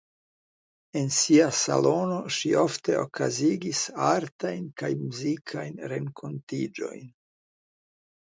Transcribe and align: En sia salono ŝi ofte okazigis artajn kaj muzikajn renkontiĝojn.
En 0.99 1.09
sia 1.15 1.49
salono 1.57 2.15
ŝi 2.37 2.49
ofte 2.61 2.95
okazigis 3.01 3.83
artajn 4.07 4.65
kaj 4.83 4.91
muzikajn 5.03 5.77
renkontiĝojn. 5.93 7.05